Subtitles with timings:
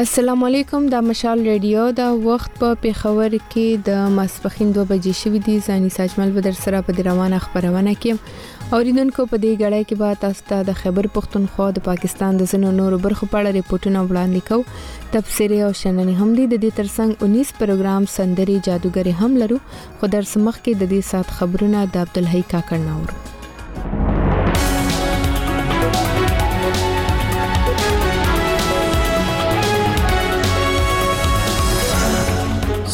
[0.00, 5.40] السلام علیکم د مشال ریډیو د وخت په پیښور کې د ماسپخین 2 بجې شوې
[5.46, 10.18] دي زاني ساجمل بدر سره په روانه خبرونه کې اوریدونکو په دې غړې کې به
[10.24, 14.44] تاسو ته د خبر پښتونخوا د پاکستان د زنو نورو برخو په اړه ریپورتونه وړاندې
[14.50, 19.58] کوو تبصره او شننې هم دي د دې ترڅنګ 19 پروګرام سندري جادوګری هم لرو
[19.80, 23.34] خو درس مخ کې د دې سات خبرونه د عبدالحی کاکړ ناوړو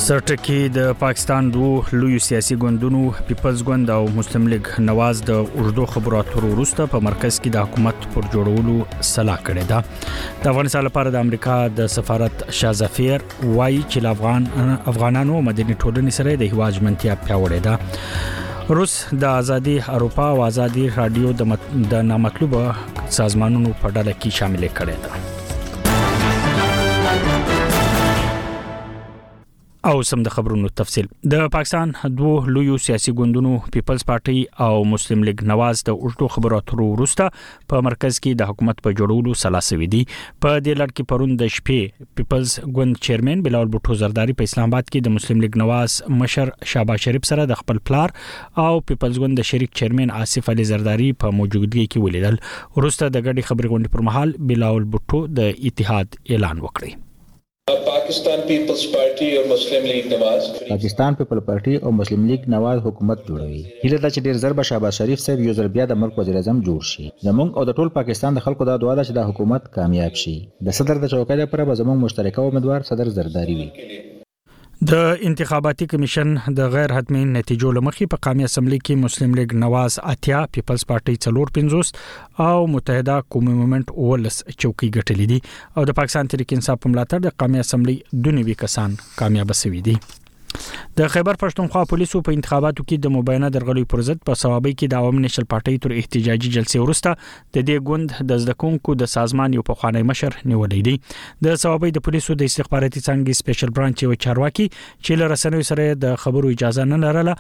[0.04, 5.84] سرټکی د پاکستان دوه لوی سیاسي ګوندونو پیپلز ګوند او مسلم لیگ نواز د اردو
[5.92, 10.84] خبرو اترو وروسته په مرکز کې د حکومت پر جوړولو صلاح کړې ده د افغانستان
[10.88, 16.54] لپاره د امریکا د سفارت شاه ظفیر وایي چې افغان افغانانو مدني ټولنې سره د
[16.56, 21.32] هواجمنتیا پیوړې ده روس د ازادي اروپا او ازادي رادیو
[21.94, 25.32] د نامطلوبه سازمانونو په ډله کې شامل کړي ده
[29.88, 31.90] او سم د خبرونو تفصيل د پاکستان
[32.20, 37.26] دوه لویو سیاسي ګوندونو پیپلز پارټي او مسلم لیگ نواز د الټو خبرو اترو وروسته
[37.74, 41.52] په مرکز کې د حکومت په جوړولو سلاسوي دي په دې لړ کې پرون د
[41.58, 45.98] شپې پیپلز ګوند چیرمن بلال بوټو زرداری په اسلام آباد کې د مسلم لیگ نواز
[46.24, 48.16] مشر شابا شریف سره د خپل پلار
[48.66, 52.44] او پیپلز ګوند د شریک چیرمن آصف علي زرداری په موجودګي کې ولیدل
[52.80, 57.00] وروسته د غړي خبري غونډې پر مهال بلال بوټو د اتحاد اعلان وکړی
[58.04, 63.18] پاکستان پیپلز پارټي او مسلم لیگ نواز پاکستان پیپل پارټي او مسلم لیگ نواز حکومت
[63.28, 66.36] جوړوي هیله ده چې ډیر ضرب شابه شریف صاحب یو ځل بیا د ملک وزیر
[66.40, 69.24] اعظم جوړ شي زمونږ او د ټول پاکستان د خلکو دا دعا ده چې دا
[69.30, 70.36] حکومت کامیاب شي
[70.68, 73.68] د صدر د چوکۍ لپاره به زمونږ مشترکه امیدوار صدر زرداری وي
[74.90, 74.94] د
[75.26, 80.40] انتخاباتي کمیشن د غیر حتمی نتیجو لمخې په قومي اسمبلی کې مسلم لیگ نواز اتیا
[80.56, 81.92] پیپلز پارټي څلور پنځوس
[82.48, 85.40] او متحده قومي مومنت اولس چوکۍ ګټلې دي
[85.76, 87.96] او د پاکستان تحریک انصاف په ملاتړ د قومي اسمبلی
[88.28, 89.96] دونیوي کسان کامیاب شوي دي
[90.98, 94.92] د خیبر پښتونخوا پولیسو په انتخاباتو کې د مباینه درغلي پر ضد په سوابۍ کې
[94.92, 97.14] د عوام نشل پټۍ تر احتجاجي جلسې وروسته
[97.56, 100.94] د دې ګوند د زدکونکو د سازمان یو پخوانی مشر نیولې دي
[101.48, 105.88] د سوابۍ د پولیسو د استخباراتي څنګه سپیشل برانچ یو چارواکي چې له رسنوي سره
[106.06, 107.36] د خبرو اجازه نه لرله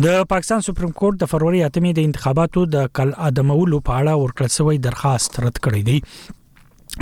[0.05, 4.51] د پاکستان سپریم کورټ د فروری اتمې د انتخاباتو د کل ادمولو په اړه ورکړل
[4.59, 5.99] شوی درخواست رد کړی دی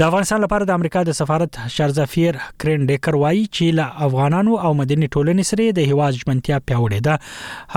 [0.00, 4.72] د افغانستان لپاره د امریکا د سفارت شارزافیر کرین ډیکر وایي چې له افغانانو او
[4.80, 7.14] مدني ټولنې سره د هیواد ژمنتیا پیوړې ده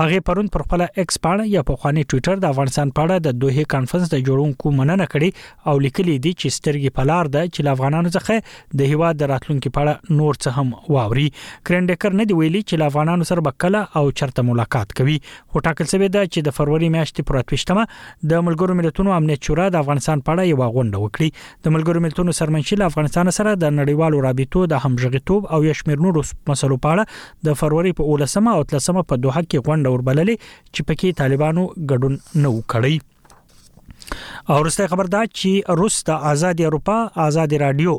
[0.00, 3.38] هغه پرون پر خپل ایکس پاڼه یا په خواني ټوئیټر د افغانستان په اړه د
[3.44, 7.78] دوه کانفرنس د جوړونکو مننه کړې او لیکلي دي چې سترګې پلار ده چې له
[7.78, 11.26] افغانانو څخه د هیواد د راتلونکو په اړه نور څه هم واوري
[11.70, 15.64] کرین ډیکر نه دی ویلي چې له افغانانو سره بکله او چرته ملاقات کوي خو
[15.70, 19.82] ټاکل شوی ده چې د فروری میاشتې پر 28مه د ملګرو ملتونو امنیت شورا د
[19.84, 24.22] افغانستان په اړه یو غونډه وکړي د ملګرو ملتونو سرمنشي له افغانستان سره د نړیوالو
[24.26, 29.04] رابطو د همغږیتوب او یشمیر نورو مسلو په اړه د فروری په 13 او 13
[29.12, 35.22] په دوه کې غونډه وربللې چې پکې طالبانو ګډون نه وکړي او ورسته خبر دا
[35.38, 36.96] چې روس د ازادي اروپا
[37.26, 37.94] ازادي رادیو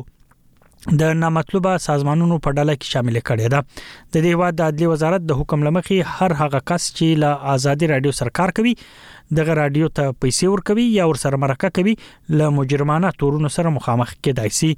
[0.89, 3.59] د نامطلوبه سازمانونو په ډله کې شامل کړي ده
[4.13, 7.89] د دې واد د عدلي وزارت د حکم لمخې هر هغه کس چې له ازادي
[7.91, 8.73] رادیو سرکار کوي
[9.39, 11.93] دغه رادیو ته پیسې ورکوي یا ورسره مرکه کوي
[12.41, 14.71] له مجرمانه تورونو سره مخامخ کېدای شي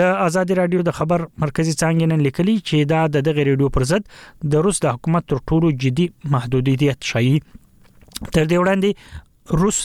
[0.00, 3.88] د ازادي رادیو د خبر مرکزی څنګه نن لیکلي چې دا د دغه رادیو پر
[3.92, 4.10] ضد
[4.56, 6.08] د روس د حکومت تر ټولو جدي
[6.38, 9.82] محدودیت شایي تر دې وړاندې روس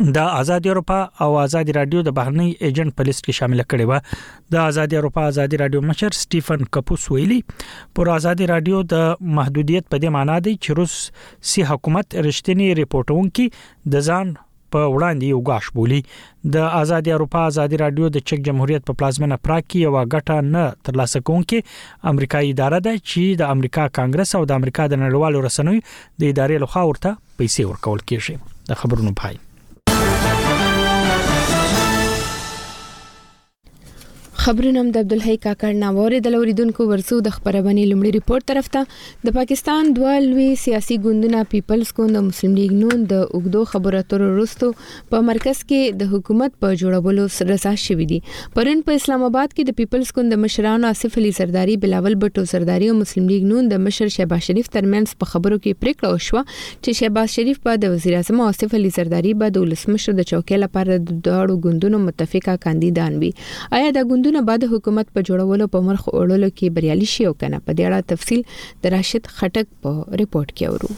[0.00, 4.56] د آزاد اروپا او آزاد رادیو د بهرنی ایجنټ په لیست کې شامل کړي و
[4.56, 7.38] د آزاد اروپا آزاد رادیو مشر سټیفن کپوس ویلي
[7.98, 9.06] پر آزاد رادیو د
[9.38, 13.46] محدودیت په دې معنی دی چې روس سي حکومت رښتینی ریپورتونکو
[13.94, 14.34] د ځان
[14.74, 16.02] په وړاندې یو غاښ بولی
[16.58, 20.66] د آزاد اروپا آزاد رادیو د چک جمهوریت په پلازمینه پراګ کې یو غټه نه
[20.90, 25.82] ترلاسه کونکې امریکایي اداره ده چې د امریکا کانګرس او د امریکا د نړیوالو رسنیو
[25.88, 29.44] د ادارې لخوا ورته پیسې ورکول کیږي د خبرونو پای
[34.44, 39.28] خبرونه هم د عبدالحی کاکړ نه اوریدل اوریدونکو ورسو د خبربني لمړي ریپورت طرف ته
[39.28, 44.00] د پاکستان دوه لوی سیاسي ګوندونه پیپلز ګوند او مسلم لیگ نون د اوګدو خبرو
[44.04, 44.70] اترو وروسته
[45.14, 48.18] په مرکز کې د حکومت په جوړولو سره شوې دي
[48.58, 52.92] پرن په اسلام آباد کې د پیپلز ګوند مشرانو اسف علي سرداري بلاول بټو سرداري
[52.94, 57.00] او مسلم لیگ نون د مشر شهباز شریف ترمنځ په خبرو کې پریکړه وشوه چې
[57.00, 61.02] شهباز شریف به د وزیر اعظم اسف علي سرداري به د ولسمشر د چوکۍ لپاره
[61.08, 63.34] د دوه ګوندونو متفقه کاندیدان وي
[63.80, 67.26] آیا د ګوند هیوادونه به د حکومت په جوړولو په مرخ وړلو کې بریالي شي
[67.28, 68.40] او کنه په دې اړه تفصيل
[68.86, 69.92] د راشد خټک په
[70.22, 70.96] ریپورت کې اورو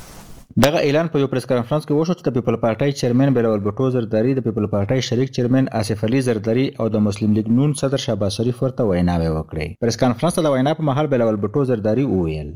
[0.67, 3.91] دغه اعلان په یو پریس کانفرنس کې وشو چې د پیپل پارټای چیرمن بلال بټو
[3.97, 8.05] زرداری د پیپل پارټای شریک چیرمن اسف علي زرداری او د مسلم لیگ نون صدر
[8.07, 12.09] شابه شریف ورته ویناوي وکړي پریس کانفرنس ته د وینا په محل بلال بټو زرداری
[12.17, 12.51] وویل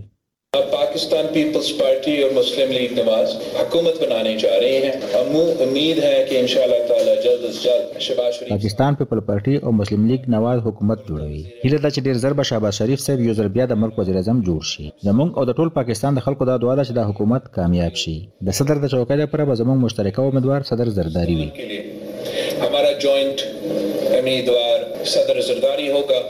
[0.56, 3.28] अब Pakistan peoples party और मुस्लिम लीग नवाज
[3.58, 5.20] हुकूमत बनाने जा रही है
[5.66, 6.46] उम्मीद है कि इन
[6.90, 11.40] ताला जल्द अज जल्द शबाज शरीफ पाकिस्तान پیپل پارټي او مسلم لیگ نواز حکومت جوړوي
[11.64, 14.44] هله دا چې ډیر زر شهباز شریف صاحب یو زر بیا د مرګ وزیر اعظم
[14.48, 17.48] جوړ شي زمونږ او د ټول پاکستان د خلکو دا دعا ده چې دا حکومت
[17.56, 18.16] کامیاب شي
[18.50, 21.48] د صدر د چوکۍ لپاره به زمونږ مشترکه امیدوار صدر زرداری وي
[22.60, 23.48] ہمارا جوائنٹ
[24.20, 24.76] امیدوار
[25.16, 26.20] صدر زرداری ہوگا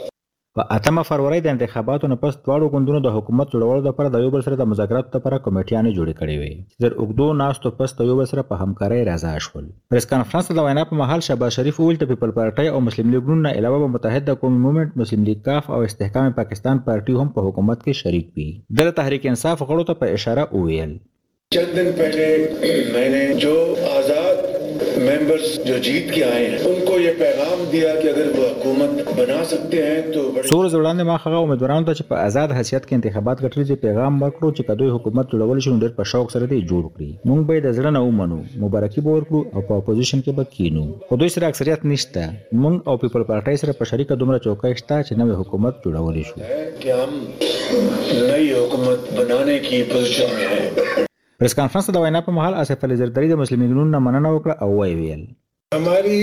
[0.57, 4.33] په اتمه فروری د انتخاباتو نه پس دواړو ګوندونو د حکومت جوړولو لپاره د یو
[4.35, 8.09] بل سره د مذاکراتو لپاره کمیټیانې جوړې کړې وې چې تر اوږدو ناستو پس د
[8.11, 11.79] یو بل سره په همکارۍ راضا شول پریس کانفرنس د وینا په مهال شهباز شریف
[11.81, 15.25] وویل چې پیپل پارټۍ او مسلم لیګ ګوند نه علاوه به متحده قومي موومنټ مسلم
[15.31, 18.47] لیګ کاف او استحکام پاکستان پارټي هم په حکومت کې شریک وي
[18.81, 20.95] د تحریک انصاف غړو ته په اشاره وویل
[21.57, 23.57] چند دن پہلے میں نے جو
[23.97, 24.32] آزاد
[25.05, 29.41] मेंबर्स जो जीत के आए हैं उनको ये पैगाम दिया कि अगर वो हुकूमत बना
[29.53, 33.37] सकते हैं तो څور زړاندې ما خغه امیدوارانو ته چې په آزاد حیثیت کې انتخابات
[33.45, 37.11] ګټلې پیغام ورکړو چې کدوې حکومت جوړول شي ډېر په شوق سره دی جوړ کړی
[37.29, 40.83] مونږ به د زړه نه ومنو مبارکي به ورکړو او په اپوزیشن کې به کینو
[41.09, 42.25] خو دوی سره اکثریت نشته
[42.63, 46.35] مونږ او پیپل پارټای سره په شریکه دومره چوکۍ شته چې نوې حکومت جوړولې شو
[48.27, 51.07] نئی حکومت بنانے کی پوزیشن میں ہے
[51.43, 54.53] پریس کانفرنس ته د وینا په مهال اسف الزرداري د مسلمین ګنون نه مننه وکړه
[54.63, 55.21] او ویې ویل
[55.73, 56.17] हमारी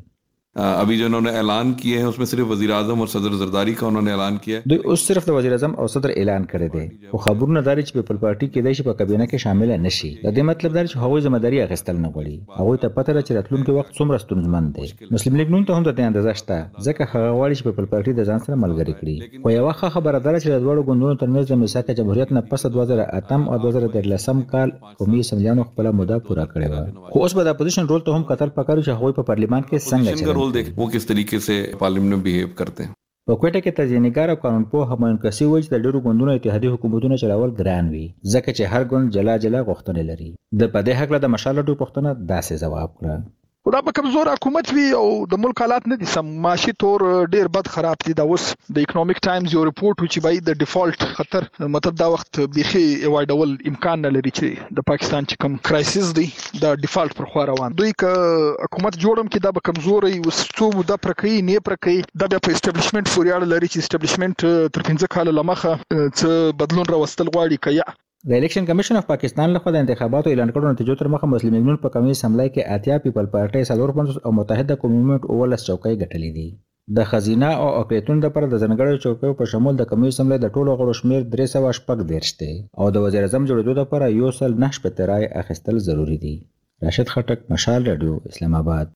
[0.61, 4.11] अभी जो उन्होंने ऐलान किए हैं उसमें सिर्फ वजी अजम और सदर जरदारी का उन्होंने
[4.13, 7.73] ऐलान किया है उस सिर्फ वजी अजम और सदर ऐलान करे دی خو خبرونه دا
[7.87, 10.83] چې پیپل پارټي کې د شپ کابینه کې شامل نه شي د دې مطلب دا
[10.89, 14.67] چې هغوی ځمداري اخیستل نه غواړي هغوی ته پته ده چې راتلونکي وخت څومره ستونزمن
[14.75, 17.89] دی مسلم لیگ نن ته هم د دې اندازه شته ځکه هغه غواړي چې پیپل
[17.95, 21.17] پارټي د ځان سره ملګری کړي خو یو ښه خبره دا چې د دوړو ګوندونو
[21.23, 26.47] ترمنځ د مساکه جمهوریت نه پس 2008 او 2013 کال قومي سمجانو خپل موده پوره
[26.53, 29.29] کړې و خو اوس به د اپوزیشن رول ته هم قطر پکړو چې هغوی په
[29.33, 32.93] پارلیمان کې څنګه چلند रोल देख वो किस तरीके से पार्लियामेंट में बिहेव करते हैं
[33.29, 37.15] په کوټه کې تجزیهګار او قانونپوه همایون کسي وایي چې د ډیرو ګوندونو اتحادي حکومتونه
[37.21, 40.29] چلاول ګران وي ځکه چې هر ګوند جلا جلا غوښتنې لري
[40.61, 43.15] د پدې حق له د مشالټو پښتنه داسې جواب کړه
[43.67, 47.03] خو دا به کمزور حکومت وی او د ملک حالات نه دي سم معاشي تور
[47.35, 50.99] ډیر بد خراب دي دا اوس د اکونومیک ټایمز یو رپورت چې بای د ډیفالت
[51.19, 56.11] خطر مطلب دا وخت بيخي اوایډول امکان نه لري چې د پاکستان چې کم کرایسس
[56.19, 56.27] دی
[56.65, 58.19] دا ډیفالت پر خو روان دوی ک
[58.65, 62.43] حکومت جوړم کې دا به کمزوري وسڅو مده پر کوي نه پر کوي دا بیا
[62.45, 67.91] په اسټابلیشمنت فوريال لري چې اسټابلیشمنت تر 15 کال لمخه څه بدلون راوستل غواړي کیا
[68.29, 71.79] د الیکشن کمیشن اف پاکستان لخوا د انتخاباتو اعلان کړو نتیجو تر مخه مسلم لیګ
[71.85, 76.29] په کمیس حمله کې اتیا پیپل پارټي سلور پنځوس او متحده کمیټ اولس چوکۍ ګټلې
[76.37, 76.45] دي
[76.99, 80.77] د خزینه او اقلیتونو لپاره د ځنګړو چوکیو په شمول د کمیس حمله د ټولو
[80.83, 85.09] غړو شمیر 316 دیرش دی او د وزیر اعظم جوړېدو لپاره یو سل نه شپته
[85.13, 86.33] رای اخیستل ضروری دي
[86.87, 88.95] راشد خټک مشال رادیو اسلام آباد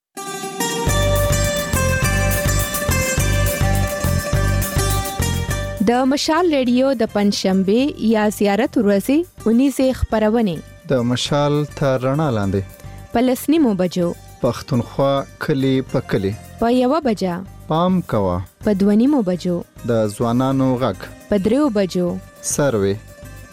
[5.87, 10.55] د مشال ریډیو د پنځشنبه یا زیارت ورځې 19 خبرونه
[10.91, 14.09] د مشال تر رڼا لاندې پلسنی مو بجو
[14.43, 15.11] پښتونخوا
[15.45, 17.37] کلی په کلی په یو بجا
[17.71, 18.35] پام کوا
[18.67, 19.55] په دونی مو بجو
[19.91, 22.07] د ځوانانو غږ په دریو بجو
[22.53, 22.95] سروي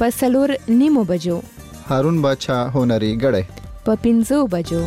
[0.02, 1.38] په سلور نیمو بجو
[1.90, 4.86] هارون بچا هنري غړې په 15 بجو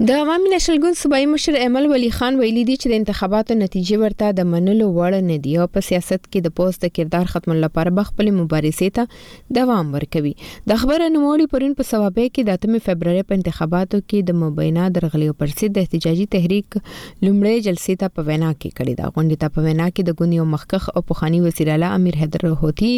[0.00, 4.34] د عوامي نشلګون صوبایي مشر امل ولی خان ویلي دی چې د انتخاباتو نتیجې ورته
[4.40, 7.92] د منلو وړ نه دی او په سیاست کې د پوسټ د کردار ختم لپاره
[7.98, 10.32] بخپل مبارزه ته دوام ورکوي
[10.72, 14.90] د خبره نوموړي پرون په سوابه کې د 8 فبراير په انتخاباتو کې د مبینه
[14.98, 19.42] درغلي پر سید د احتجاجي تحریک لومړی جلسې ته په وینا کې کړی دا غونډه
[19.46, 22.92] ته په وینا کې د ګونیو مخکخ او پخانی وزیر اعلی امیر حیدر هوتی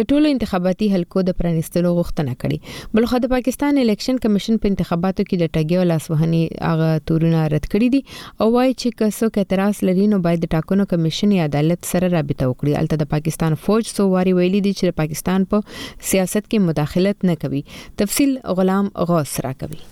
[0.00, 5.30] د ټولو انتخاباتي حلقو د پرانستلو غوښتنه کړې بلخه د پاکستان الیکشن کمیشن په انتخاباتو
[5.30, 8.00] کې د ټګیو لاسوهنې هغه تورونه رد کړی دي
[8.42, 12.48] او وایي چې کڅو اعتراض لري نو باید د ټاکنو کمیشن یا عدالت سره رابطه
[12.50, 15.78] وکړي الته د پاکستان فوج سو واري ویلي دي چې پاکستان په
[16.12, 17.62] سیاست کې مداخلت نه کوي
[18.04, 19.82] تفصيل غلام غوث را کوي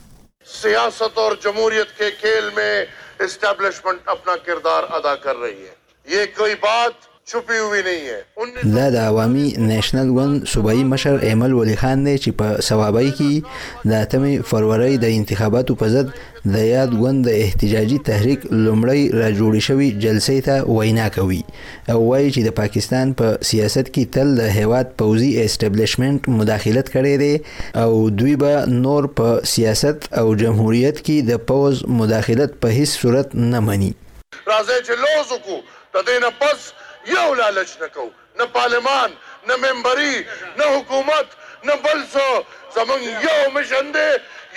[0.57, 2.73] سیاست اور جمہوریت کے کھیل میں
[3.29, 8.19] اسٹیبلشمنٹ اپنا کردار ادا کر رہی ہے یہ کوئی بات छुपी हुई नहीं है
[8.77, 13.89] دا د عوامي نېشنل ګوند صوبایي مشر ایمل ولی خان دی چې په سوابۍ کې
[13.91, 16.09] د اتمې فروری د انتخاباتو په ضد
[16.55, 21.41] د یاد ګوند د احتجاجي تحریک لومړی را جوړې شوې جلسې ته وینا کوي
[21.93, 26.87] او وایي چې د پاکستان په پا سیاست کې تل د هیواد پوزي اسټابلیشمنت مداخلت
[26.95, 27.35] کړې دی
[27.85, 28.53] او دوی به
[28.85, 34.85] نور په سیاست او جمهوریت کې د پوز مداخلت په هیڅ صورت نه مني راځي
[34.87, 35.59] چې لوز وکړو
[35.95, 36.69] د دې نه پس
[37.15, 39.11] یو لالچ نه کوو نه پارلمان
[39.49, 40.15] نه ممبري
[40.59, 41.29] نه حکومت
[41.67, 42.25] نه بل څه
[42.77, 44.11] زمونږ یو مشن دی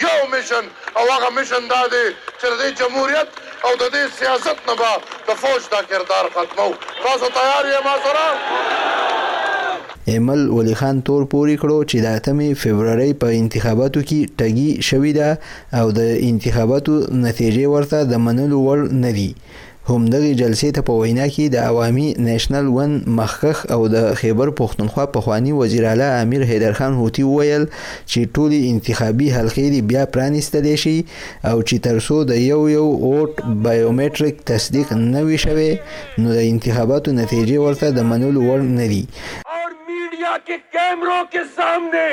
[0.05, 0.63] یو مشن
[0.97, 2.05] او هغه مشن دا دی
[2.39, 3.27] چې د دې جمهوریت
[3.65, 4.91] او د دې سیاست نه به
[5.27, 6.69] د فوج دا کردار ختمو
[7.05, 8.27] تاسو تیار یې ما سره
[10.13, 15.13] ایمل ولی خان تور پورې کړو چې د اتمې فبرवरी په انتخاباتو کې ټګي شوې
[15.19, 15.37] ده
[15.81, 16.93] او د انتخاباتو
[17.27, 19.29] نتیجې ورته د منلو وړ نه دي
[19.89, 25.05] همدغه جلسې ته په وینا کې د عوامي نېشنل ون مخخ او د خیبر پښتونخوا
[25.15, 27.63] پخوانی وزیر اعلی امیر حیدر خان هوتی ویل
[28.09, 30.95] چې ټولي انتخابي حلقې دی بیا پرانیستل شي
[31.49, 33.33] او چې ترسو د یو یو ووټ
[33.63, 35.69] بایومټریک تصدیق نه وي شوی
[36.21, 39.03] نو د انتخاباتو نتیجې ورته د منلو وړ نه دي
[39.55, 42.07] اور میډیا کې کیمرو کې سامنے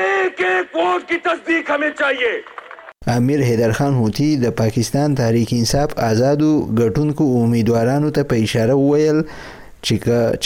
[0.00, 2.34] ایک ایک ووٹ کی تصدیق ہمیں چاہیے
[3.06, 9.18] امیر حیدرخان هوتی د پاکستان تحریک انصاف آزادو ګټونکو امیدوارانو ته په اشاره وویل
[9.86, 9.94] چې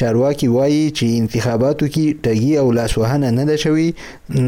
[0.00, 3.88] چارواکي وایي چې انتخاباتو کې ټګي او لاسوهنه نه ده شوی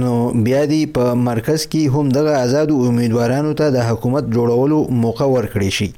[0.00, 0.12] نو
[0.44, 5.68] بیا دی په مرکز کې هم دغه آزادو امیدوارانو ته د حکومت جوړولو موقع ورکړي
[5.78, 5.88] شي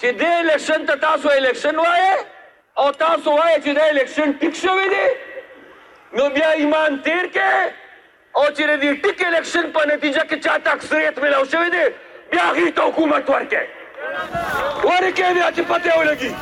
[0.00, 2.12] چې د الیکشن ته تاسو الیکشن وایي
[2.84, 5.08] او تاسو وایي چې د الیکشن ټیک شوی دی
[6.20, 7.84] نو بیا ایمان تیر کې
[8.40, 11.84] او چې د ټیک الیکشن په نتیجه کې چاته اکثریت ملو شوې ده
[12.32, 13.64] بیا هغه ته حکومت ورکړي
[14.88, 16.32] ورکړي بیا چې پته ولګي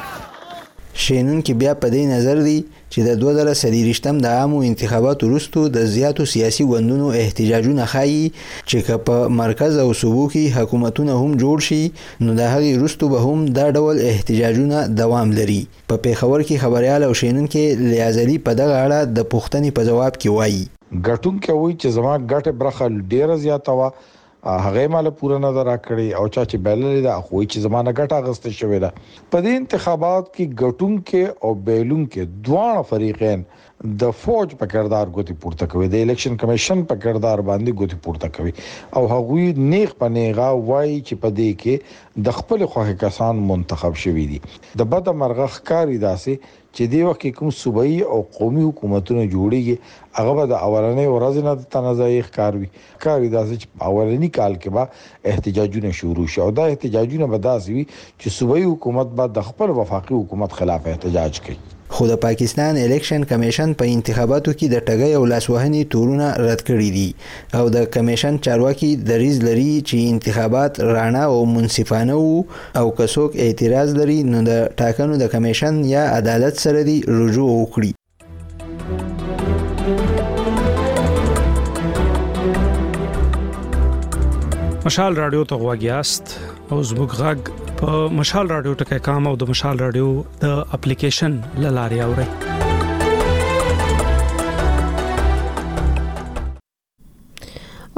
[1.05, 2.57] شینون کې بیا په دې نظر دی
[2.93, 8.21] چې د 2013م د عامو انتخاباتو وروسته د زیاتو سیاسي وندونو احتجاجونه خایي
[8.69, 11.83] چې په مرکز او صوبو کې حکومتونه هم جوړ شي
[12.25, 17.03] نو د هغې وروسته به هم دا ډول احتجاجونه دوام لري په پیښور کې خبريال
[17.11, 20.65] او شینون کې لیازلی په دغه اړه د پوښتنې په جواب کې وایي
[21.03, 23.89] غټون کې وای چې زما غټه برخه ډیره زیاته وا
[24.67, 28.53] هغه مال پوره نظر راکړي او چا چې بیلل دا خو چې زمانه غټه غسته
[28.59, 28.91] شوې ده
[29.33, 33.45] په دې انتخابات کې غټون کې او بیلون کې دواړه فریقین
[34.03, 38.35] د فوج په کردار غوتی پورته کوي د الیکشن کمیشن په کردار باندې غوتی پورته
[38.39, 38.53] کوي
[39.01, 44.01] او هغه نیغ په نیغه وای چې په دې کې د خپل خوخه کسان منتخب
[44.05, 44.43] شوي دي
[44.83, 46.37] د بده مرغه ښکاری داسي
[46.77, 49.77] چې دی وخت کې کوم صوبایي او قومي حکومتونه جوړیږي
[50.19, 52.69] هغه به د اولنې ورځې نه د تنازعي ښکار وي
[53.05, 54.83] کار داسې چې اولنې کال کې به
[55.33, 57.85] احتجاجونه شروع شي او دا احتجاجونه به داسې وي
[58.21, 61.59] چې صوبایي حکومت به د خپل وفاقي حکومت خلاف احتجاج کوي
[61.95, 66.89] خو د پاکستان الیکشن کمیشن په انتخاباتو کې د ټګۍ او لاسوهنې تورونه رد کړي
[66.95, 67.11] دي
[67.59, 72.41] او د کمیشن چارواکي د ریز لري چې انتخابات رانه او منصفانه وو
[72.81, 77.51] او که څوک اعتراض لري نو د ټاکنو د کمیشن یا عدالت سره دی رجوع
[77.51, 77.93] وکړي
[84.87, 86.27] مشال رادیو ته غواګیاست
[86.73, 87.39] او زموږ غږ
[87.85, 90.09] په مشال رادیو ټکي کام او د مشال رادیو
[90.47, 91.33] د اپلیکیشن
[91.77, 92.29] لاري اورئ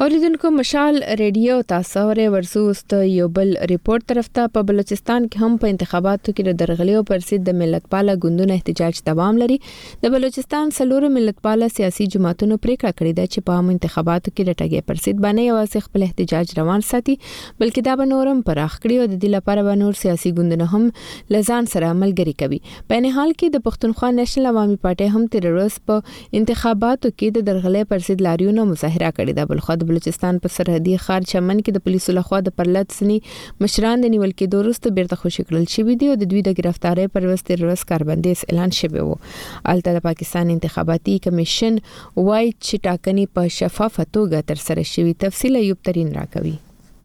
[0.07, 5.47] اوریدونکو مشال ریډیو تاسو ورې ورسو است یو بل ریپورت طرف ته په بلوچستان کې
[5.47, 9.57] هم په انتخاباتو کې درغلیو پر سید د ملتپاله ګوندونو احتجاج دوام لري
[10.05, 14.85] د بلوچستان سلور ملتپاله سیاسي جماعتونو پریکړه کړې ده چې په عام انتخاباتو کې لټګي
[14.93, 19.11] پر سید باندې یوازې خپل احتجاج روان ساتي بلکې دا به نورم پراخ کړي او
[19.13, 23.35] د دې لپاره به نور سیاسي ګوندونه هم لزان سره عملګري کوي په نه حال
[23.35, 28.09] کې د پښتونخوا نېشنل عوامي پارټي هم تیر ورځ په انتخاباتو کې د درغلې پر
[28.11, 32.15] سید لاریونو مظاهره کړې ده بلخو د بلوچستان په سرحدي خار چمن کې د پولیسو
[32.17, 33.19] لخوا د پرلط سني
[33.65, 37.07] مشران د نیول کېدو وروسته بیرته خوشی کړل شوی دی او د دوی د گرفتاری
[37.17, 39.17] پر وسته روس کاربندیز اعلان شوی وو
[39.73, 45.85] الته د پاکستان انتخاباتي کمیشن وایي چې ټاکنې په شفافه توګه ترسره شوې تفصیل ایوب
[45.91, 46.57] ترين راکوي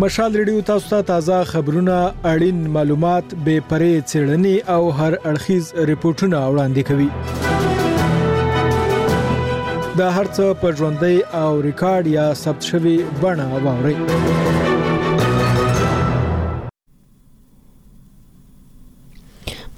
[0.00, 1.98] مشال ریډیو تاسو ته تازه خبرونه
[2.30, 7.08] اړین معلومات به پرې چېړنې او هر اړخیز ریپورتونه وړاندې کوي
[10.02, 13.94] دا هرڅه په ژوندۍ او ریکارډ یا ثبت شوی بڼه واوري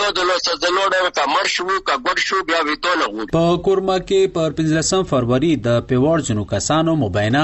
[0.00, 3.26] ته د لوس د لوړ کا مر شو کا ګډ شو بیا وی ته لغو
[3.34, 7.42] په کورما کې پر 15 فروری د پیوړ جنو کسانو مباینه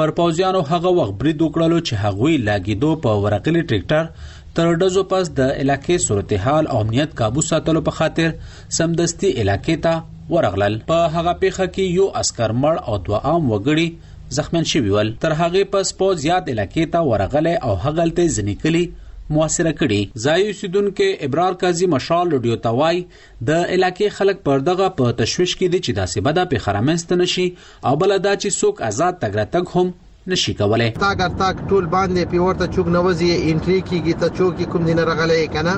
[0.00, 5.32] پر پوزیانو هغه وخت بری دوکړلو چې هغوی لاګیدو په ورقلی ټریکټر تر ډزو پس
[5.38, 8.36] د علاقې صورتحال او امنیت काबू ساتلو په خاطر
[8.80, 13.88] سمدستي علاقې ته ورغلل په هغه پیخه کې یو عسكر مړ او دوه عام وګړي
[14.28, 18.80] زخمیان شوي ول تر هغه پس په زیات علاقې ته ورغله او هغلته ځنیکلي
[19.36, 23.00] موثره کړي ځای اوسیدونکو ابرار قاضي مشال رډیو توای
[23.50, 27.46] د علاقې خلک پردغه په تشويش کې دي چې داسې بده په خرامنست نشي
[27.90, 29.94] او بلدا چې څوک آزاد تګراتګ هم
[30.34, 35.04] نشي کولای تاګ تاګ ټول باندې پیورته چوک نوځي انټری کیږي ته چوک کوم دینه
[35.12, 35.76] راغلی کنه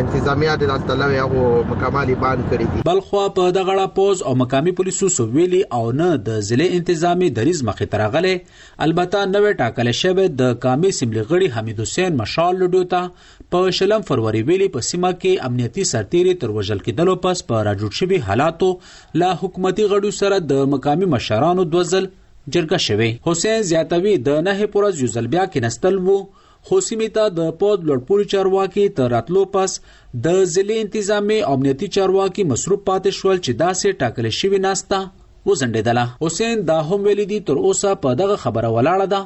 [0.00, 4.72] انتظامیه د دلتلوي هغه مکمل بان کړی دي بلخوا په دغه اړه پوز او مقامی
[4.80, 10.26] پولیسو سو ویلي او نه د ضلع انتظامی دریز مخې ترغله البته نوې ټاکل شوی
[10.42, 15.12] د کامی سیملي غړي حمید حسین مشال لډو ته په شلم فروری ویلي په سیمه
[15.20, 18.72] کې امنیتي سرتیري تر وژل کېدلو پس په راجوټ شوی حالاتو
[19.24, 25.02] لا حکومتي غړو سره د مقامی مشرانو دوزل جرګه شوه حسین زیاتوي د نه پورز
[25.06, 26.16] یوزل بیا کې نستل وو
[26.68, 29.72] خو سیمه ته د پود لړپوري چارواکي تر راتلو پس
[30.26, 35.00] د ځلې انتظامی امنیتي چارواکي مصروف پاتې شول چې داسې ټاکل شوی ناستا
[35.50, 39.20] وزندیدله حسین دا هم ویل دي تر اوسه په دغه خبره ولاړه ده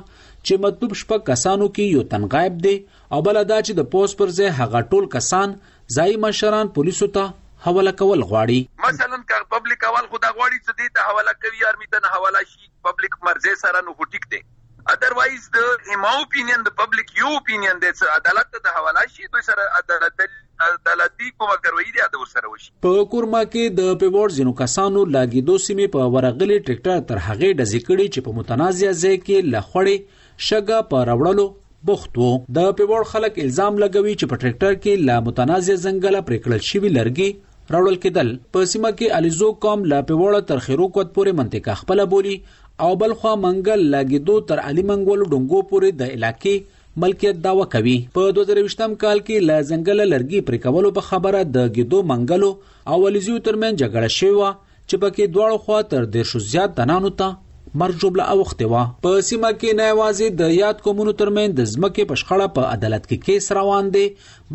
[0.47, 2.75] چې مطلوب شپه کسانو کې یو تنغایب دي
[3.17, 5.55] او بل دا چې د پوس پر ځای هغه ټول کسان
[5.99, 7.29] ځای مشران پولیسو ته
[7.69, 11.89] حواله کول غواړي مثلا که پبلک اول خدا غواړي چې دې ته حواله کوي ارمی
[11.97, 14.47] ته حواله شي پبلک مرزه سره نو ټیک دي
[14.95, 19.43] Otherwise, the, in my opinion, the public, your opinion, that's عدالت ته حواله شي دوی
[19.43, 20.21] سره عدالت
[20.67, 25.57] عدالتي کومه کاروایی دی د سره وشي په کورما کې د پیور زینو کسانو لاګیدو
[25.65, 30.89] سیمه په ورغلي ټریکټر تر هغه د ذکرې چې په متنازع ځای کې لخړې شګه
[30.93, 31.47] په راوړلو
[31.91, 36.63] بوخت وو د پیور خلک الزام لګوي چې په ټریکټر کې لا متنازع ځنګل پریکړل
[36.71, 37.29] شوی لرګي
[37.75, 42.05] راوړل کېدل په سیمه کې الیزو قوم لا پیوړه تر خیرو کوت پورې منطقه خپل
[42.17, 42.37] بولی
[42.81, 46.57] او بل خو منګل لګیدو تر علي منګول ډنګو پورې د علاقې
[47.05, 51.71] ملکیت داوا کوي په 2020م کال کې ل ځنګل لرګي پر کولو په خبره د
[51.79, 52.51] ګیدو منګلو
[52.93, 54.51] او ولیزیو ترمن جګړه شوی و
[54.91, 59.49] چې پکې دواړو خوا تر ډیر شو زیات دنانو ته مرجوبله اوخته و په سیمه
[59.55, 63.51] کې نه واځي د یاد کومونو ترمن د ځمکې په شخړه په عدالت کې کیس
[63.61, 64.05] روان دي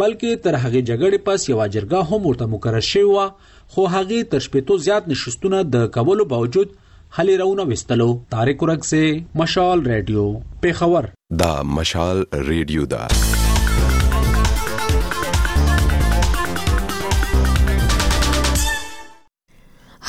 [0.04, 3.28] بلکې تر هغه جګړې پس یو جرګه هم ورته مقرره شوی و
[3.74, 6.78] خو هغه تر شپېتو زیات نشستونه د کولو باوجود
[7.14, 10.26] هلي راونه وستلو طارق ورکسه مشال ریډیو
[10.66, 11.12] پیښور
[11.44, 12.18] دا مشال
[12.50, 13.04] ریډیو دا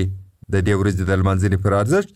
[0.52, 2.08] د دې ورځې د لمانځنې پر ارزښت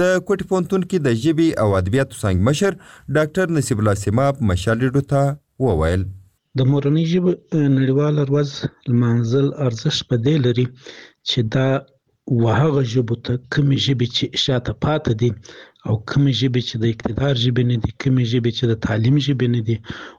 [0.00, 2.72] د کوټې پونتون کې د ژبي او ادبیاتو څنګه مشر
[3.16, 5.20] ډاکټر نصیب الله سیماب مشالډو ته
[5.66, 6.02] وویل
[6.58, 7.32] د مورنۍ ژبې
[7.76, 8.50] نړیوال ورځ
[8.90, 10.66] لمانځل ارزښت په دې لري
[11.28, 11.68] چې دا
[12.42, 15.30] وهغه ژبه ته کوم ژبه چې شاته پات دي
[15.90, 19.46] او کوم ژبه چې د اقتدار ژبه نه دي کوم ژبه چې د تعلیم ژبه
[19.54, 19.76] نه دي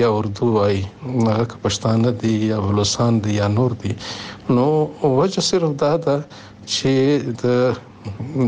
[0.00, 0.80] یا اردو وایي
[1.30, 3.92] هغه پښتانه دي یا بلوچستان دي یا نور دي
[4.56, 4.66] نو
[5.18, 6.16] وجه صرف دا ده
[6.74, 6.92] چې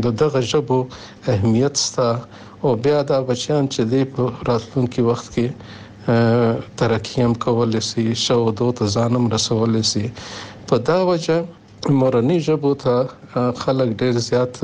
[0.05, 0.79] د دغه ژبو
[1.33, 2.09] اهمیت ستا
[2.63, 5.47] او بیا دا بچیان چې دی په راتلونکي وخت کې
[6.81, 10.05] ترقیم کولای شي شاو دوه ځانم رسولای شي
[10.69, 11.37] په دا وجه
[11.91, 14.59] مورنی ژبو ته خلک ډیر زیات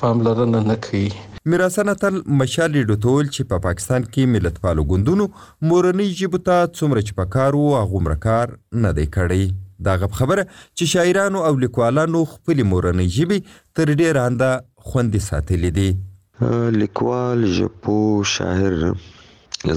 [0.00, 1.08] پاملرنه نه کوي
[1.52, 5.26] میراسنه تل مشالې ډټول چې په پا پاکستان کې ملتپالو ګوندونو
[5.70, 8.54] مورنی ژبو ته څومره چې په کار وو هغه کار
[8.86, 9.58] نه دی کړی
[9.88, 14.50] دا غب خبره چې شاعرانو او لیکوالانو خپل مورنی ژبي تر ډیر انده
[14.92, 17.98] خوندې ساتلې دي لیکوال ژبو
[18.36, 18.78] شاعر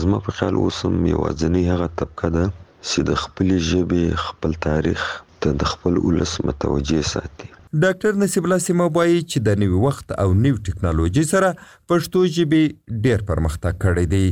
[0.06, 5.06] زما په خیال اوسم یو ځنی هغه طبقه ده چې د خپل ژبي خپل تاریخ
[5.46, 7.50] ته د خپل ولس متوجي ساتي
[7.84, 11.50] ډاکټر نصیب الله سیما وایي چې د نوي وخت او نوي ټکنالوژي سره
[11.94, 14.26] پښتو ژبه ډیر پرمختګ کړی دی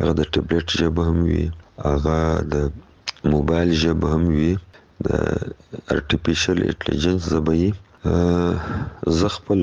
[0.00, 1.44] هغه د ټبلیټ ژبه هم وي
[1.90, 2.18] هغه
[2.54, 2.56] د
[3.32, 4.52] موبایل ژبه هم وي
[5.06, 5.08] د
[5.94, 7.66] ارتفیشل انټيلیجنس زبې
[8.06, 9.60] زه خپل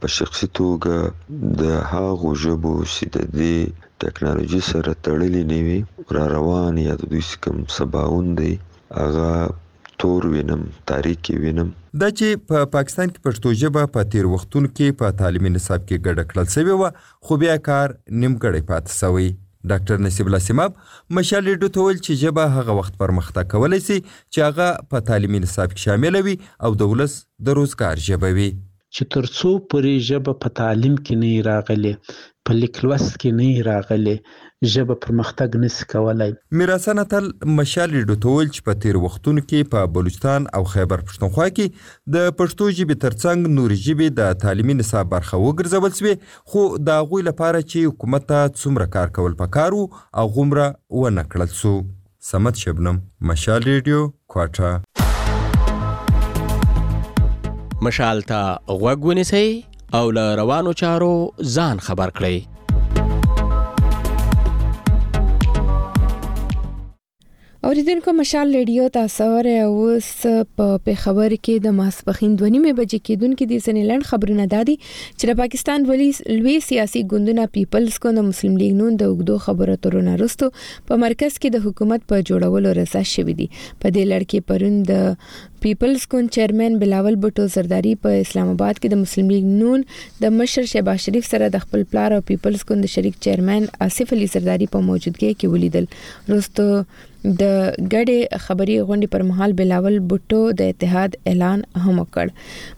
[0.00, 3.58] په شخصي توګه د هغه ژبو چې د دې
[4.02, 5.78] ټکنالوژي سره تړلې نه وي
[6.18, 8.52] را روان یا د دوی کوم سباون دی
[9.00, 9.30] هغه
[10.02, 11.70] تور وینم تاریخ وینم
[12.02, 15.88] دا چې په پا پاکستان کې پښتو ژبه په تیر وختونو کې په تعلیمي نصاب
[15.88, 19.28] کې ګډه کړل شوې و خو بیا کار نیمګړی پات شوی
[19.72, 20.70] ډاکټر نصیب لاسماب
[21.18, 23.98] مشالډو ته ویل چې جبه هغه وخت پرمختګ کولای شي
[24.32, 26.36] چې هغه په تعلیمي نصاب کې شامل وي
[26.68, 27.12] او دولس
[27.48, 28.50] د روزګار جبه وي
[28.94, 31.94] چې ترڅو پرې جبه په تعلیم کې نه راغلي
[32.48, 34.16] په لیکلوست کې نه راغلي
[34.62, 37.24] ژبه پرمختګ نسی کولای میراسن تل
[37.58, 41.66] مشال ډټول چې په تیر وختونو کې په بلوچستان او خیبر پښتونخوا کې
[42.16, 46.14] د پښتو ژبې ترڅنګ نور ژبې د تعلیمي نصاب برخه وګرځول شوې
[46.54, 49.82] خو دا غوي لپاره چې حکومت څومره کار کول پکارو
[50.22, 50.68] او غومره
[51.02, 51.72] و نه کړل سو
[52.30, 54.00] سمت شبنم مشال ریډیو
[54.36, 54.72] کوټه
[57.88, 58.40] مشال ته
[58.72, 59.46] غوږ ونیسئ
[60.00, 61.14] او له روانو چارو
[61.56, 62.38] ځان خبر کړئ
[67.64, 70.06] اوریدونکو مشال ریډیو تاسو ور اوس
[70.56, 75.86] په پیښور کې د ماسپخین 2:30 بجې کېدونکو د سنیلند خبرونه دادي چې د پاکستان
[75.90, 76.08] ولی
[76.40, 80.48] لوی سیاسي ګوندونه پیپلز ګوند مسلم لیگ نون د وګړو خبرو ترونه رستو
[80.90, 84.92] په مرکز کې د حکومت په جوړولو رسا شوې دي په دې لړ کې پروند
[84.92, 89.88] د پیپلز ګوند چیرمن بلاول بټو زرداری په اسلام آباد کې د مسلم لیگ نون
[90.26, 94.30] د مشر شهباز شریف سره د خپل پلار او پیپلز ګوند شریک چیرمن آصف علي
[94.36, 95.92] زرداری په موجودګۍ کې ولیدل
[96.38, 96.70] رستو
[97.24, 97.42] د
[97.92, 102.26] ګډې خبري غونډې پر مهال بلاول بوټو د اتحاد اعلان هم وکړ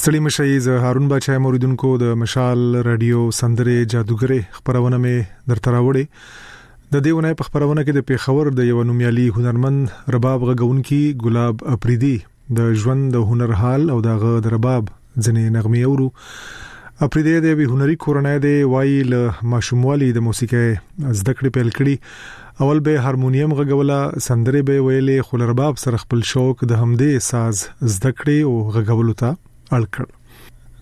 [0.00, 6.86] ستړي مشي ز هارون بچای موریدونکو د مشال رادیو سندره جادوګره خبرونه مې درته راوړې
[6.94, 12.12] د دیونه په خبرونه کې د پیښور د یو نومیالي هنرمند رباب غغونکی ګلاب اپریدي
[12.60, 17.60] د ژوند د هنر حال او د غ د رباب ځنې نغمې اورو اپریدي د
[17.60, 23.04] وی هنري کورنۍ دی وای له ماشوموالي د موسیقي زده کړې پیل کړې اول به
[23.10, 28.50] هارمونیم غغوله سندره به ویلې خو رباب سره خپل شوق د همدې ساز زده کړې
[28.54, 29.34] او غغولو ته
[29.76, 30.08] اړ کړ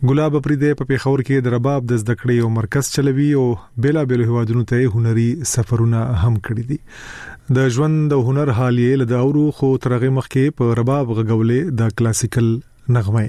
[0.08, 3.46] ګلاب پریده په پیښور کې د رباب د زده کړې او مرکز چلوي او
[3.86, 9.10] بلا بل هوادونو ته هنري سفرونه هم کړی دي د ژوند او هنر حالې له
[9.16, 12.52] دا ورو خو ترغه مخ کې په رباب غغولې د کلاسیکل
[12.98, 13.26] نغمه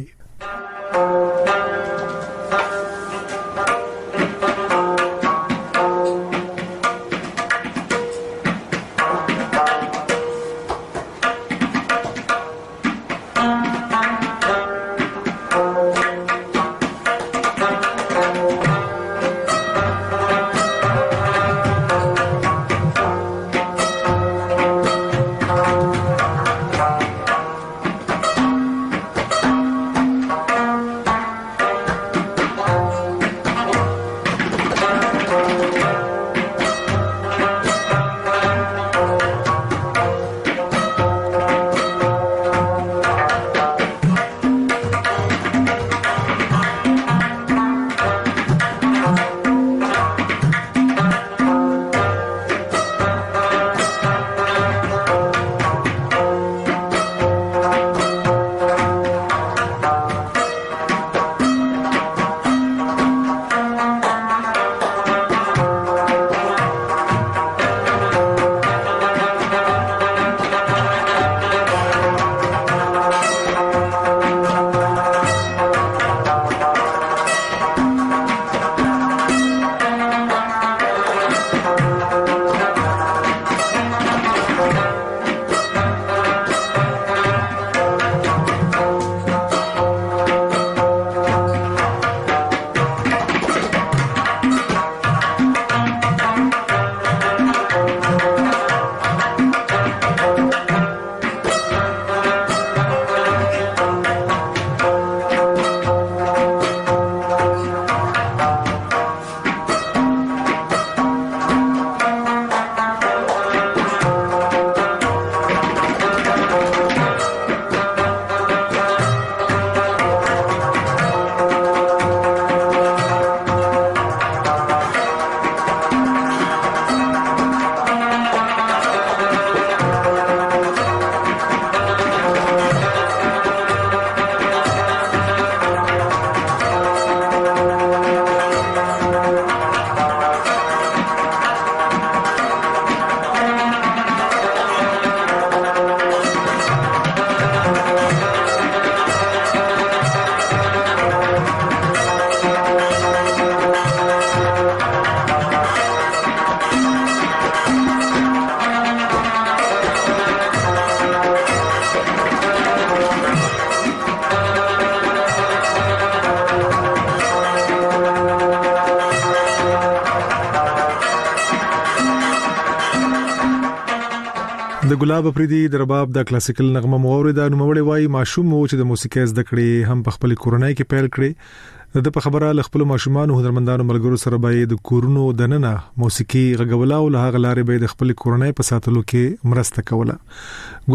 [174.89, 178.87] د ګلاب افریدي د رباب د کلاسیکل نغمه مورده نوموړی وای ماشوم وو چې د
[178.91, 182.83] موسیقي زده کړې هم په خپل کورنۍ کې پیل کړې د په خبره ل خپل
[182.91, 187.43] ماشومان او هنرمندانو ملګرو سره به د کورونو د نننه موسیقي غغولا او له هغه
[187.43, 190.17] لارې به د خپل کورنۍ په ساتلو کې مرسته کوله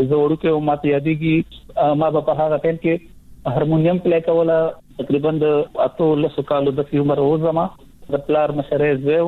[0.00, 4.60] زه ورکه او ماته یادېږي ما په هغه ټیم کې هارمونیم پلی کوله
[5.02, 5.50] تقریبا د
[5.88, 7.64] اته لس کالو د عمر و زما
[8.14, 9.26] د پلار مشره زو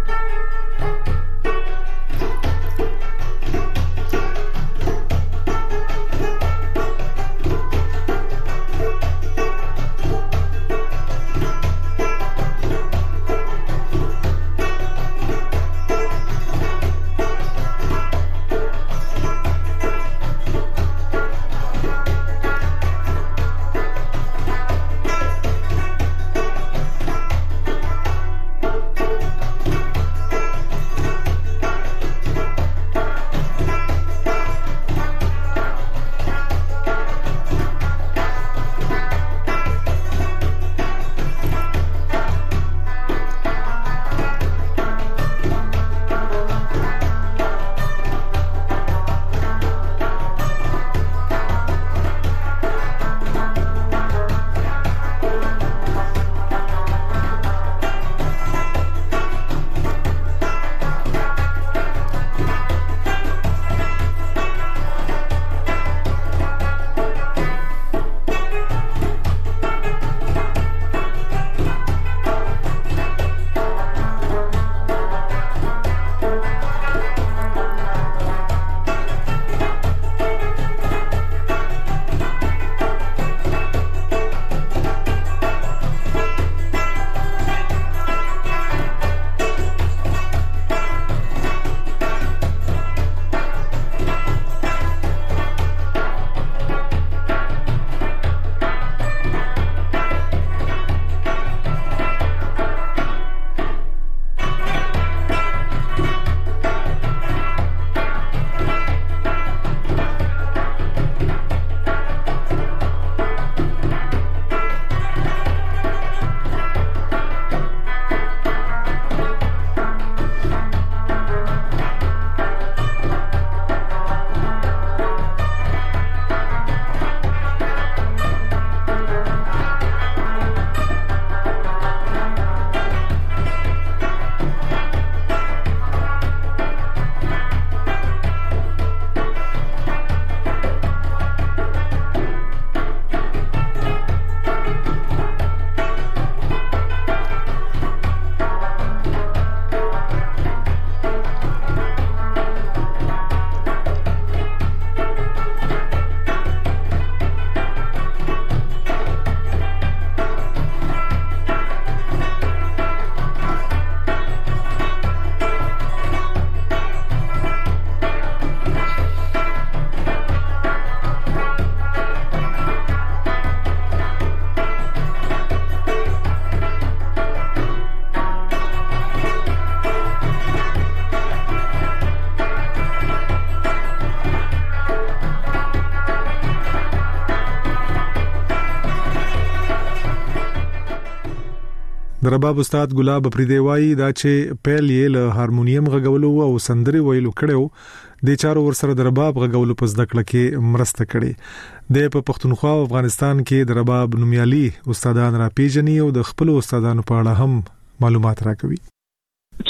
[192.26, 196.99] د رباب استاد ګلاب فریدی وایي دا چې پیل یې له هارمونیم غږولو او سندري
[197.07, 201.97] ویلو کړو د چارو ور سره د رباب غږولو په زده کړه کې مرسته کړي
[201.97, 204.61] د په پښتونخوا او افغانستان کې د رباب نومیالي
[204.93, 208.80] استادان را پیژني او د خپل استادانو په اړه هم معلومات راکوي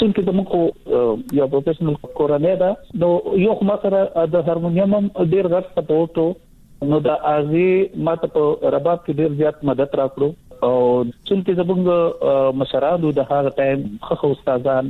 [0.02, 3.12] چونکی زموږ خو یو پروفیشنل کورنۍ ده نو
[3.46, 7.68] یو خو ما سره د هارمونیم ډیر غټ سپورټ نو دا ازي
[8.06, 10.32] ماته په رباب کې ډیر زیات مدد راکړو
[10.64, 10.72] او
[11.28, 14.88] چې زموږ مشرانو د هغه ټایم خخ استادان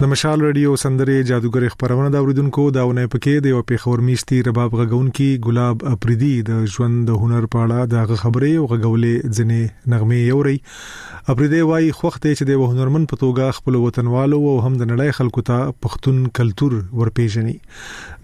[0.00, 4.76] د مشال رادیو سندره جادوګر خبرونه د اوریدونکو داونه پکې د یو پیښور میشتي رباب
[4.78, 10.20] غغون کې ګلاب اپریدي د ژوند د هنر پاړه د خبرې او غغولې ځنې نغمه
[10.30, 10.54] یوري
[11.34, 15.44] اپریدي وای خوخت چې د هنرمن په توګه خپل وطنوالو او هم د نړۍ خلکو
[15.50, 17.54] ته پښتون کلچر ورپېژني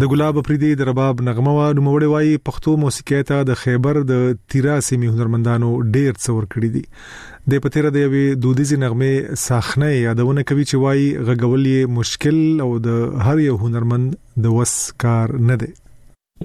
[0.00, 4.20] د ګلاب افریدي د رباب نغمه و نوموړی وایي پښتو موسیقۍ ته د خیبر د
[4.54, 6.82] 13 سیمه هنرمندانو ډیر څور کړی دي
[7.54, 9.10] د پتیره د یوې دودیزي نغمه
[9.42, 14.14] ساخنه یادونه کوي چې وایي غغول یې مشکل او د هر یو هنرمند
[14.46, 15.68] د وس کار نه دی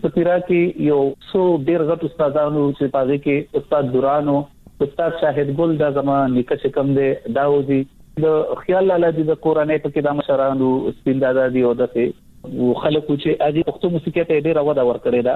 [0.02, 1.00] په تیرا کې یو
[1.30, 4.38] څو ډیر غټ استادانو چې پاره کې استاد دورانو
[4.90, 7.80] استاد شاهد ګل دا زما نکه چې کم دی داوودي
[8.28, 12.12] د خیال لاله د قرانه په کې د مشرانو سپین دادا دی او دته
[12.48, 15.36] خلکو چې اږي پښتو موسیقي ته ډېر ودا ورکړی دا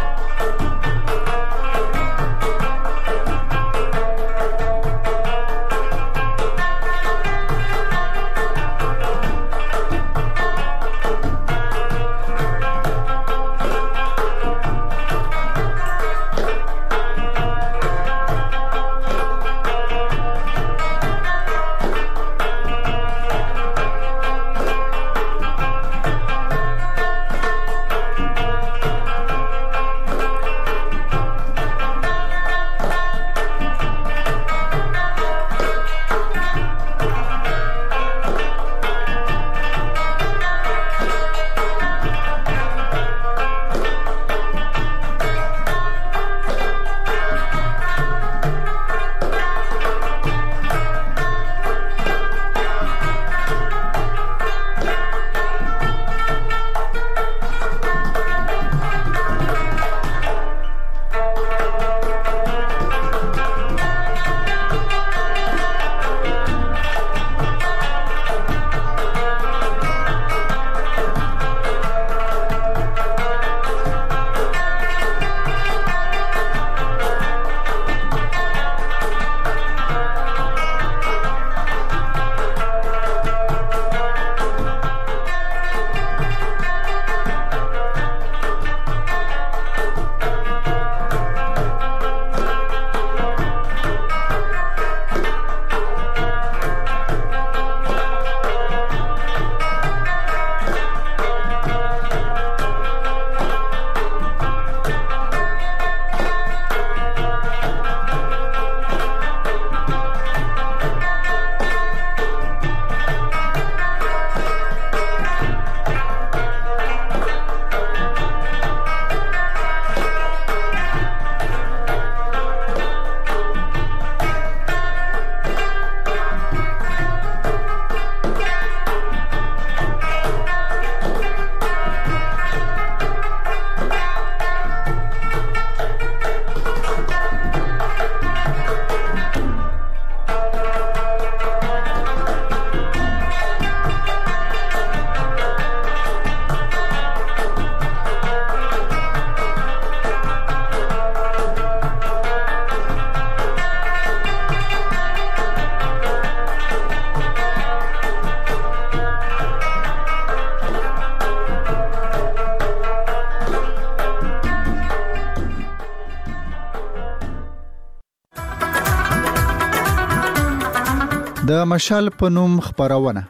[171.55, 173.21] د مشال په نوم خبرونه